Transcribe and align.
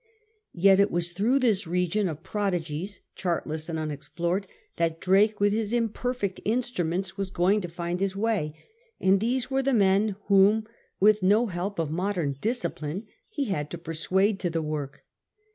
Yet 0.55 0.79
it 0.79 0.89
was 0.89 1.11
through 1.11 1.37
this 1.37 1.67
region 1.67 2.09
of 2.09 2.23
prodigies, 2.23 3.01
chartless 3.15 3.69
and 3.69 3.77
unexplored, 3.77 4.47
that 4.77 4.99
Drake 4.99 5.39
with 5.39 5.53
his 5.53 5.71
imperfect 5.71 6.39
instruments 6.43 7.17
was 7.17 7.29
going 7.29 7.61
to 7.61 7.67
find 7.67 7.99
his 7.99 8.15
way; 8.15 8.55
and 8.99 9.19
these 9.19 9.51
were 9.51 9.61
the 9.61 9.73
men 9.75 10.15
whom, 10.25 10.65
with 10.99 11.21
no 11.21 11.45
help 11.45 11.77
of 11.77 11.91
modern 11.91 12.35
discipline, 12.41 13.05
he 13.29 13.45
had 13.45 13.69
to 13.69 13.77
persuade 13.77 14.39
to 14.39 14.49
the 14.49 14.63
work. 14.63 15.05